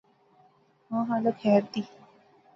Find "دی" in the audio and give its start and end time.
1.71-1.81